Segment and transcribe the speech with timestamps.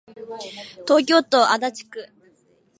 [0.87, 2.09] 東京都足立区